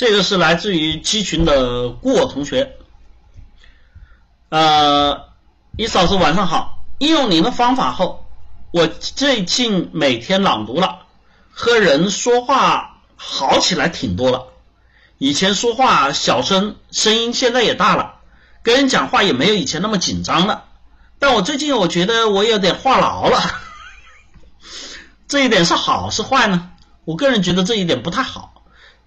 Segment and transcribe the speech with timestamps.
[0.00, 2.74] 这个是来自于鸡群的顾我同学。
[4.48, 5.26] 呃，
[5.76, 8.24] 伊嫂子晚上好，应用您的方法后，
[8.70, 11.00] 我最近每天朗读了，
[11.50, 14.46] 和人说话好起来挺多了。
[15.18, 18.20] 以前说话小声，声音现在也大了，
[18.62, 20.64] 跟人讲话也没有以前那么紧张了。
[21.18, 23.60] 但我最近我觉得我有点话痨了，
[25.28, 26.70] 这一点是好是坏呢？
[27.04, 28.59] 我个人觉得这一点不太好。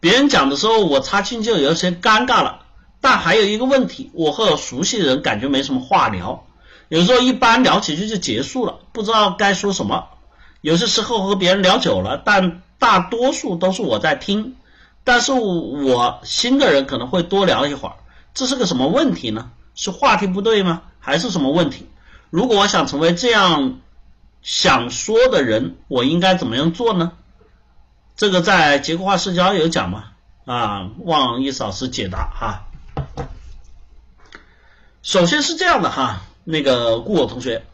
[0.03, 2.65] 别人讲的时候，我插进就有些尴尬了。
[2.99, 6.45] 但还有一个问题，我和熟悉的人感觉没什么话聊，
[6.89, 10.09] 有时候一般聊几句就结束了，不知道该说什么。
[10.59, 14.57] 有些时候和别人聊久了，但大多数都是我在听。
[15.05, 17.95] 但是我新的人可能会多聊一会儿，
[18.33, 19.51] 这是个什么问题呢？
[19.73, 20.81] 是话题不对吗？
[20.99, 21.87] 还是什么问题？
[22.29, 23.79] 如果我想成为这样
[24.41, 27.13] 想说的人，我应该怎么样做呢？
[28.15, 30.05] 这个在结构化社交有讲吗？
[30.45, 32.63] 啊，望易老师解答哈。
[35.01, 37.65] 首先是这样的哈，那个顾我同学，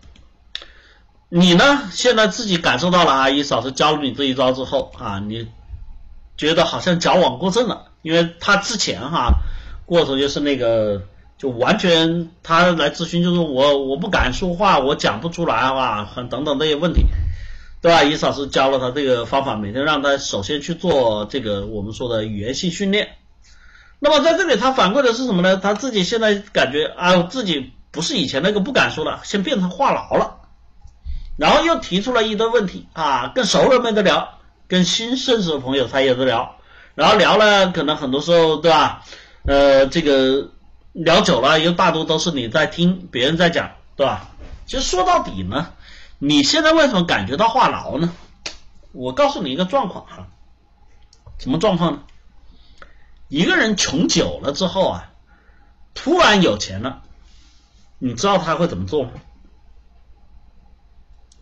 [1.30, 5.48] 你呢现在自己感受到了啊，易老师教了你这一招之后啊，你。
[6.38, 9.42] 觉得好像矫枉过正了，因为他之前哈
[9.86, 11.04] 过程就是那个
[11.38, 17.02] 就完全他来咨询就是我我不敢说话，我讲不出来啊，很等等这些问题，
[17.82, 18.04] 对吧？
[18.04, 23.16] 伊老师教了他这个方法，每天让他首先去做这个我们说的语言性训练。
[24.00, 25.58] 那么在这里他反馈的是什么呢？
[25.58, 30.38] 他自己现在感觉啊自己不是以前那个不敢说了，先变成话痨了，
[31.38, 34.36] 然后又提出了一堆问题啊，跟熟人没得聊。
[34.68, 36.58] 跟新认识的朋友他也得聊，
[36.94, 39.04] 然后聊了，可能很多时候对吧？
[39.48, 40.52] 呃，这个
[40.94, 44.30] 聊久了，又大多都是你在听别人在讲，对吧？
[44.68, 45.70] 其实说到底呢，
[46.20, 48.14] 你现在为什么感觉到话痨呢？
[48.92, 50.28] 我告诉你一个状况哈，
[51.38, 52.04] 什么状况呢？
[53.30, 55.12] 一个人穷久了之后啊，
[55.94, 57.04] 突然有钱了，
[58.00, 59.12] 你知道他会怎么做吗？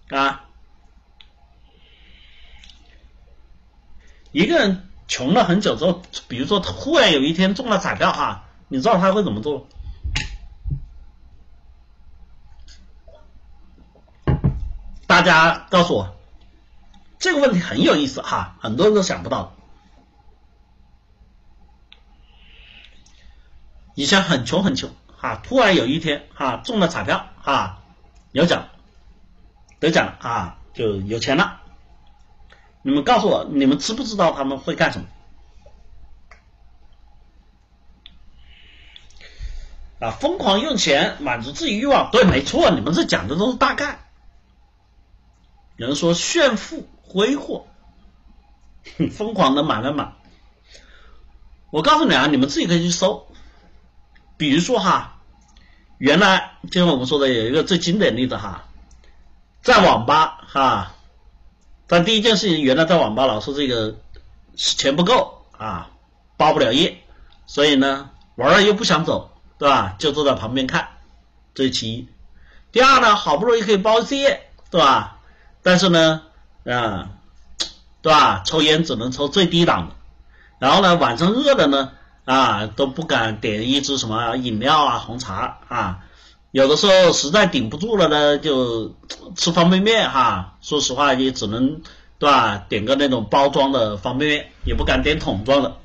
[0.10, 0.44] 啊？
[4.32, 9.68] 一个人穷了很久之后，比如说突然有一天中了彩票啊，你知道他会怎么做？
[15.28, 16.16] 大家告诉我，
[17.20, 19.54] 这个问题很有意思哈，很多人都想不到。
[23.94, 27.84] 以前很穷很穷哈，突然有一天哈中了彩票哈，
[28.32, 28.70] 有奖
[29.80, 31.62] 得奖啊，就有钱了。
[32.82, 35.08] 你们告诉我，你们知不知道他们会干什么？
[40.00, 44.07] 啊，疯狂用钱满足自己欲望，对，没错，你们这讲的都是大概。
[45.78, 47.68] 有人说炫富挥霍，
[49.12, 50.12] 疯狂的买买买。
[51.70, 53.28] 我告诉你啊，你们自己可以去搜。
[54.38, 55.20] 比如说哈，
[55.98, 58.66] 原来就像我们说的，有一个最经典例子哈，
[59.62, 60.94] 在网吧哈。
[61.86, 63.96] 但第一件事情，原来在网吧老是这个
[64.56, 65.92] 钱不够啊，
[66.38, 66.98] 包不了夜，
[67.46, 69.96] 所以呢玩了又不想走，对吧？
[70.00, 70.88] 就坐在旁边看，
[71.54, 72.08] 这是其一。
[72.72, 75.17] 第二呢，好不容易可以包一次夜，对吧？
[75.68, 76.22] 但是呢，
[76.64, 77.10] 啊，
[78.02, 78.42] 对吧？
[78.46, 79.96] 抽烟只能抽最低档的，
[80.60, 81.92] 然后呢，晚上饿了呢，
[82.24, 86.06] 啊，都不敢点一支什么饮料啊、红茶啊。
[86.52, 88.96] 有的时候实在顶不住了呢，就
[89.36, 90.56] 吃方便面哈。
[90.62, 91.82] 说实话，也只能
[92.18, 92.64] 对吧？
[92.70, 95.76] 点个那种包装的方便面，也不敢点桶装的。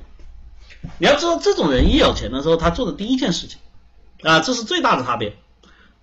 [0.98, 3.58] 你要知道，这种人一有钱的时候，他做的第一件事情
[4.22, 5.36] 啊，这是最大的差别。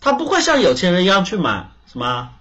[0.01, 2.31] 他不会像有钱人一样去买什么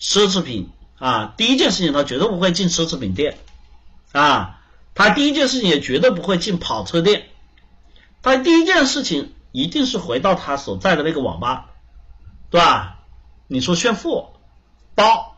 [0.00, 0.70] 奢侈品
[1.00, 1.34] 啊。
[1.36, 3.36] 第一件事情，他绝对不会进奢侈品店
[4.12, 4.60] 啊。
[4.94, 7.26] 他第一件事情也绝对不会进跑车店。
[8.22, 11.66] 他第一件事情一定是回到他所在的那个网吧。
[12.50, 12.98] 对吧？
[13.46, 14.32] 你说炫富
[14.96, 15.36] 包，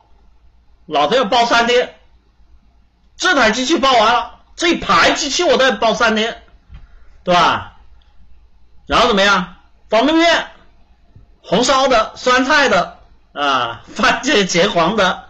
[0.87, 1.94] 老子要包三天，
[3.19, 6.43] 这台机器包完了，这一排机器我都要包三天，
[7.23, 7.81] 对吧？
[8.87, 9.56] 然后怎么样？
[9.91, 10.47] 方便面，
[11.43, 13.00] 红烧的、酸菜的
[13.35, 15.29] 啊，番茄茄黄的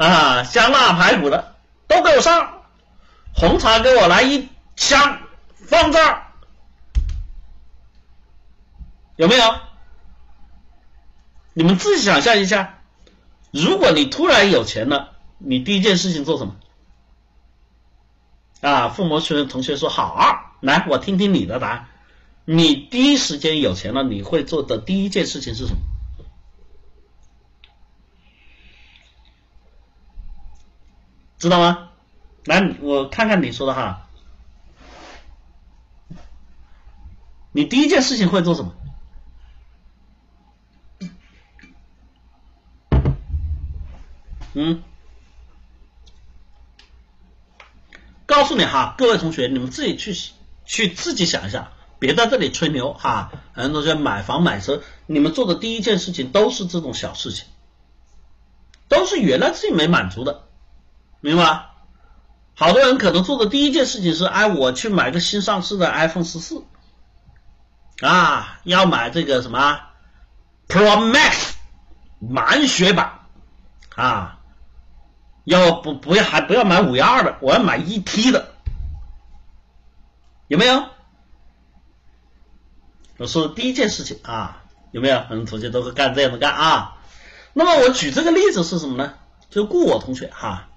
[0.00, 1.56] 啊，香辣排骨的
[1.86, 2.62] 都给我上，
[3.34, 5.18] 红茶给我来一箱，
[5.56, 6.22] 放这儿，
[9.16, 9.44] 有没有？
[11.52, 12.78] 你们自己想象一下，
[13.50, 16.54] 如果你突然有钱了，你第一件事情做什么？
[18.62, 21.88] 啊，父母群同学说好，来，我听听你的答案。
[22.46, 25.80] 你第一时间有钱了，你会做的第一件事情是什么？
[31.40, 31.88] 知道吗？
[32.44, 34.06] 来，我看看你说的哈。
[37.50, 38.74] 你第一件事情会做什么？
[44.52, 44.82] 嗯，
[48.26, 50.14] 告诉你哈，各位同学，你们自己去
[50.66, 53.32] 去自己想一下，别在这里吹牛哈。
[53.54, 57.46] 很多同学买房买车，你们做的第一件事情都是这种小事情，
[58.88, 60.48] 都是原来自己没满足的，
[61.20, 61.66] 明白？
[62.54, 66.64] 好多人可能做的第一件事情是，哎，我去买个新上市的 iPhone 十四
[68.00, 69.80] 啊，要买这个什么
[70.68, 71.52] Pro Max
[72.18, 73.20] 满血版
[73.94, 74.36] 啊。
[75.44, 78.54] 要不不要还不要买五幺二的，我要买一 T 的，
[80.48, 80.84] 有没有？
[83.16, 84.62] 我说的第一件事情啊，
[84.92, 85.18] 有没有？
[85.20, 86.98] 很多同学都会干这样的干啊。
[87.54, 89.14] 那么我举这个例子是什么呢？
[89.48, 90.68] 就顾我同学哈，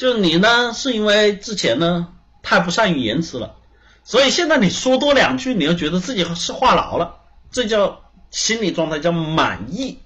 [0.00, 2.08] 就你呢是因为之前呢
[2.42, 3.56] 太不善于言辞了，
[4.02, 7.16] 所以现在你说多两句，你又觉得自己是话痨了，
[7.52, 8.00] 这叫
[8.30, 9.98] 心理状态叫满意，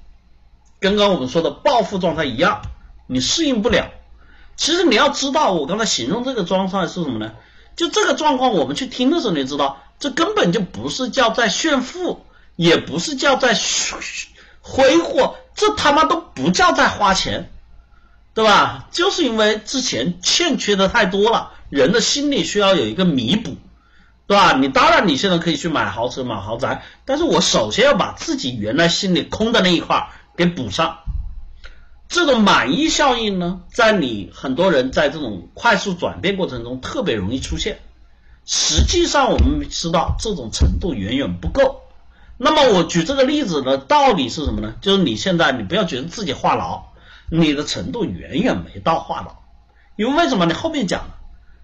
[0.81, 2.63] 跟刚刚我们说的报复状态一样。
[3.07, 3.93] 你适应不了，
[4.57, 7.31] 其实你要知道，我刚才形容这个状态是什么呢？
[7.77, 12.27] 就这个状况，我们去听的时候，你知道，这根本就不是叫在炫富，
[12.57, 13.57] 也不是叫在
[14.61, 17.53] 挥霍，这他妈都不叫在花钱，
[18.35, 18.89] 对吧？
[18.91, 23.57] 就是因为之前欠缺的太多了，人的心理需要有一个弥补，
[24.27, 24.53] 对吧？
[24.55, 30.99] 你当然你现在可以去买豪车、买豪宅，但是我首先要把自己原来心里空的那一块给补上。
[32.09, 37.79] 这种满意效应呢，在你很多人在这种快速转变过程中特别容易出现。
[38.45, 41.83] 实际上，我们知道这种程度远远不够。
[42.37, 44.75] 那么，我举这个例子的道理是什么呢？
[44.81, 46.83] 就是你现在你不要觉得自己话痨，
[47.31, 49.35] 你的程度远远没到话痨。
[49.97, 50.47] 因为为什么？
[50.47, 51.05] 你后面讲，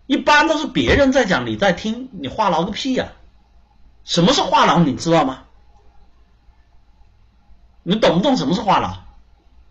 [0.07, 3.13] 一般都是别人在讲，你在听，你话痨个屁呀！
[4.05, 4.85] 什么是话痨？
[4.85, 5.45] 你知道吗？
[7.83, 8.99] 你懂不懂什么是话痨？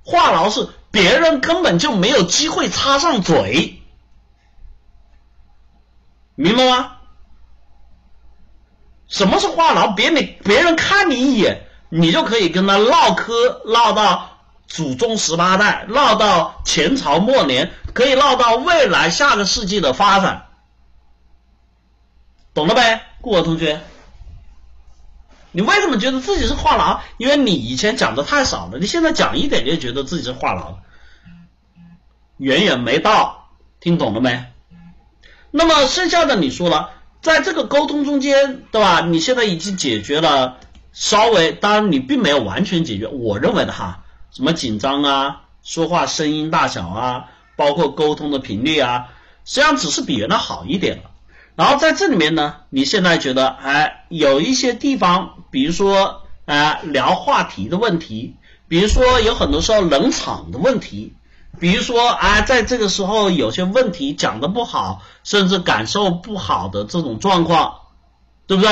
[0.04, 3.82] 话痨是别人根本就没有机会插上嘴，
[6.36, 6.98] 明白吗？
[9.08, 9.96] 什么是话痨？
[9.96, 14.29] 别你别人看你一眼，你就可以跟他唠嗑，唠到
[14.70, 20.46] 祖宗十八代，唠到前朝末年，可以唠到未来下个世纪的发展，
[22.54, 23.82] 懂了呗，顾我同学？
[25.52, 27.00] 你为什么觉得自己是话痨？
[27.18, 30.76] 因为你以前讲的太少了，你现在讲一点就觉得自己是话痨，
[32.38, 33.50] 远远没到，
[33.80, 34.46] 听懂了没？
[35.50, 36.92] 那么剩下的你说了，
[37.24, 39.02] 在这个沟通中间，对吧？
[39.02, 40.60] 你现在已经解决了，
[40.94, 43.08] 稍微，当然你并没有完全解决。
[43.08, 49.10] 我认为的哈，什么紧张啊，说话声音大小啊，包括沟通的频率啊，
[49.46, 51.12] 实际上只是比原来好一点了。
[51.56, 58.38] 然后在这里面呢，你现在觉得哎，有一些地方，比如说哎聊话题的问题，
[58.68, 61.16] 比如说有很多时候冷场的问题，
[61.60, 67.80] 比如说哎在这个时候有些问题讲的不好，甚至感受不好的这种状况，
[68.48, 68.72] 对不对？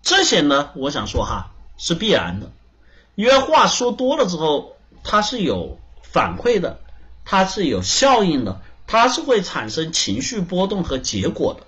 [0.00, 2.52] 这些呢，我想说哈是必然的，
[3.18, 6.78] 因为话说多了之后，它是有反馈的，
[7.24, 8.60] 它是有效应的。
[8.86, 11.66] 它是会产生情绪波动和结果的，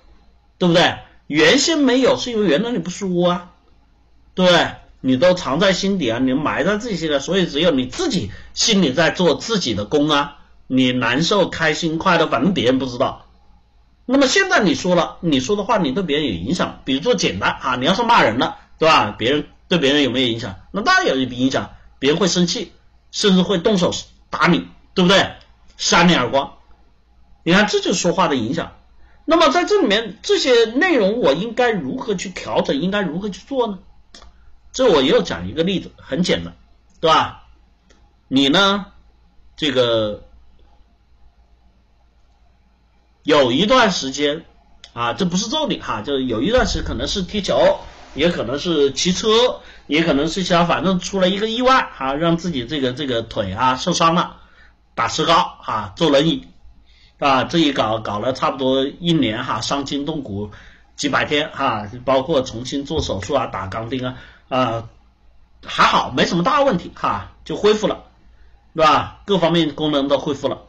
[0.57, 0.99] 对不对？
[1.27, 3.51] 原先没有，是因为原来你不说啊，
[4.33, 4.67] 对不对？
[5.01, 10.37] 你都藏在心底啊，你埋在自己心里，所以只有你自己心里在做自己的功啊。
[10.67, 13.25] 你难受、开心、快乐，反正别人不知道。
[14.05, 19.13] 那么现在你说了，你说的话你对别人有影响，比如说简单啊，你要是骂人了，对吧？
[19.17, 20.57] 别人对别人有没有影响？
[20.71, 22.73] 那当然有影响，别人会生气，
[23.09, 23.93] 甚至会动手
[24.29, 25.31] 打你，对不对？
[25.77, 26.57] 扇你耳光。
[27.43, 28.73] 你看，这就是说话的影响。
[29.23, 32.81] 那么在这里面，这些内容我应该如何去调整？
[32.81, 33.79] 应该如何去做呢？
[34.73, 36.53] 这我又讲一个例子，很简单，
[36.99, 37.47] 对吧？
[38.27, 38.87] 你呢，
[39.55, 40.25] 这个
[43.23, 44.43] 有一段时间
[44.91, 47.79] 啊，这不是重点哈，就是有一段时间可能是踢球，
[48.13, 54.37] 也可能是骑车，也可能是想反正出了一个意外啊，让自己这个这个腿啊受伤了，
[54.95, 56.47] 打石膏啊，坐轮椅。
[57.19, 60.49] 啊，这一搞搞了差不多一年哈，伤筋动骨
[60.95, 64.17] 几百天哈，包括重新做手术啊，打钢钉啊，
[64.49, 64.89] 啊
[65.63, 68.05] 还好没什么大问题哈，就恢复了，
[68.73, 69.21] 对吧？
[69.25, 70.63] 各方面功能都恢复了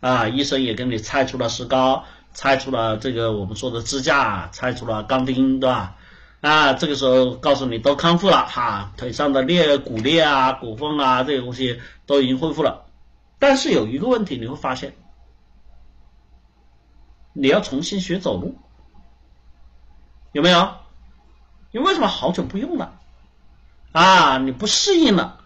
[0.00, 5.96] 啊，医生也给你拆除了石膏，拆除了这个我们说的支架，拆除了钢钉，对吧？
[6.44, 12.84] 啊，这个时候告诉你都康复了哈，腿上的裂骨裂啊、骨缝啊这些东西都已经恢复了，
[13.38, 14.94] 但是有一个问题你会发现。
[17.32, 18.58] 你要重新学走路，
[20.32, 20.68] 有没有？
[21.72, 23.00] 你为什么好久不用了？
[23.92, 25.43] 啊，你不适应了。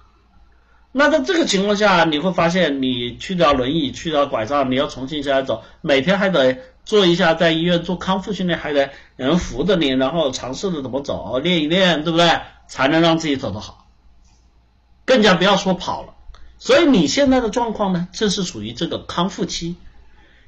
[0.91, 12.41] 那在这个情况下，你会发现，你去掉轮椅，去掉拐杖，你要重新下来走，每天还得做一下在医院做康复训练，还得人扶着你，然后尝试着怎么走，练一练，对不对？
[12.69, 13.87] 才能让自己走得好。
[15.05, 16.15] 更加不要说跑了。
[16.59, 19.77] 所以你现在的状况呢，正是属于这个康复期。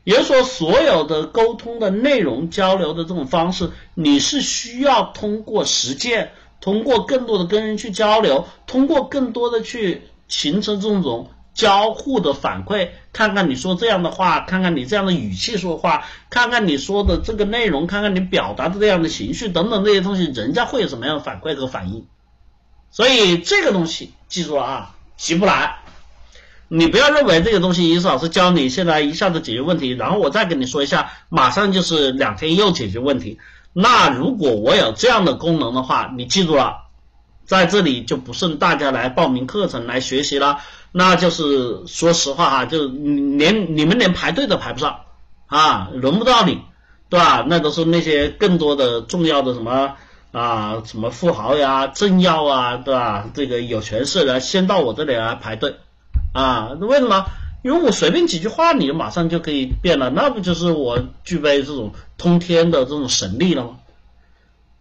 [0.04, 6.32] 也就是说，所有的沟通的内容交流的这种方式，你是需要通过实践，
[6.62, 10.02] 通过更多的跟人去交流，通过更多的去。
[10.30, 22.06] 形成这种交互的反馈，看看你说这样的话，看看你这样的语气说话，看看你说的这个内容，看看你表达的这样的情绪等等这些东西，人家会有什么样的反馈和反应？
[22.90, 25.76] 所以这个东西记住了啊，急不来。
[26.68, 33.38] 你不要认为这个东西伊思老师教你现在一下子解决问题，然后我再跟你说一下，马上就是两天又解决问题。
[33.72, 36.89] 那如果我有这样的功能的话，你记住了。
[37.50, 40.60] 在这里就不剩大家来报名课程来学习了，
[40.92, 45.00] 那就是说实话哈，就连你们连排队都排不上
[45.48, 46.60] 啊，轮不到你，
[47.08, 47.44] 对吧？
[47.48, 49.96] 那都是那些更多的重要的什么
[50.30, 53.28] 啊，什么富豪呀、政要啊，对吧？
[53.34, 55.74] 这个有权势的先到我这里来排队
[56.32, 57.26] 啊，为什么？
[57.64, 63.70] 因为我随便几句话，你就马上就可以变了，那不就是我具备这种通天的这种神力了吗？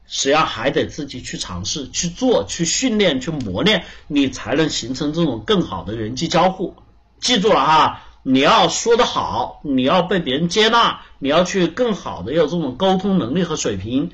[0.09, 6.75] 实际上还得自己去尝试、去做、去训练、去磨练，你才能形成这种更好的人际交互。
[7.21, 14.09] 记住了哈，你要说得好，你要被别人接纳，你要去更好的有这种沟通能力和水平，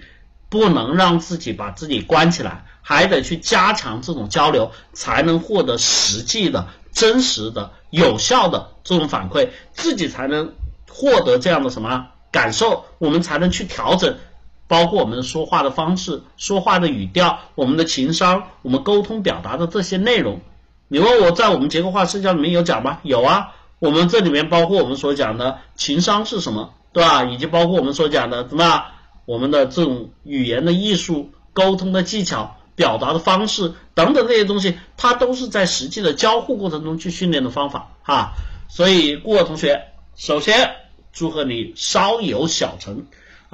[0.50, 10.54] 不能让自己把自己关起来，还得去加强这种交流，才能获得实际的、真实的、有效的这种反馈，自己才能
[10.90, 14.18] 获得这样的什么感受，我们才能去调整。
[14.68, 20.42] 包括我们说话的方式、说话的语调、我们的情商、我们沟通表达的这些内容。
[20.88, 23.00] 你问我在我们结构化社交里面有讲吗？
[23.04, 27.26] 有啊，我们这里面包括我们所讲的情商是什么，对吧？
[27.26, 28.86] 以及包括我们所讲的怎么，
[29.26, 38.34] 我们的这种语言的艺术、沟通的技巧、表达的方式等等这些东西，它都是在实际的交互过程中去训练的方法哈。
[38.68, 40.72] 所以，顾同学，首先
[41.12, 43.06] 祝贺你稍有小成。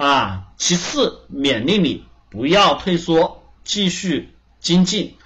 [0.02, 5.16] 啊，其次勉励你不要退缩，继续精进。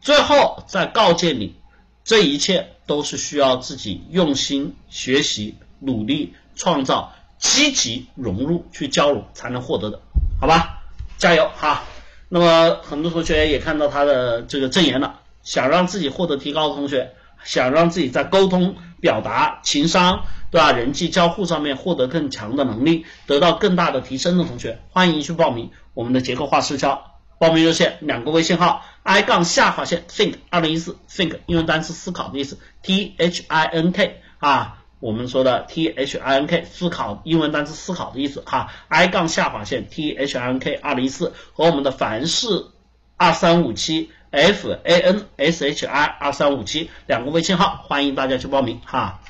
[0.00, 1.56] 最后再告诫你，
[2.04, 10.00] 这一切都是需要自己用心学习、努力创造、积极融入去交融才能获得的，
[10.40, 10.84] 好吧？
[11.18, 11.82] 加油哈！
[12.28, 20.24] 那么很多同学也看到他的这个证言了，想让自己获得提高的同学，想让自己在沟通、表达、情商。
[20.52, 20.70] 对吧？
[20.70, 27.06] 人际交互上面获得更强的能力，得到更大的提升的同学，欢迎去报名我们的结构化社交。
[27.38, 36.64] 报名热线两个微信号：i 杠下划线 think 二零一四 think 英文单词思考的意思，t h i n k 啊，我们说的 t h i n k
[36.64, 42.66] 思考英文单词思考的意思哈，i 杠下划线 t h i n k 二零一四和我们的凡是
[43.16, 49.21] 二三五七 f a n s h i 二三五七两个微信号，欢迎大家去报名哈。